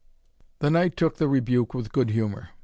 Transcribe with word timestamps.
The 0.61 0.71
knight 0.71 0.97
took 0.97 1.17
the 1.17 1.27
rebuke 1.27 1.75
with 1.75 1.91
good 1.91 2.09
humour. 2.09 2.49